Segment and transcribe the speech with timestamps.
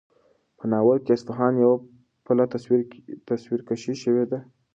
[0.57, 1.77] په ناول کې د اصفهان د یوه
[2.25, 2.43] پله
[3.27, 4.39] تصویرکشي شوې ده.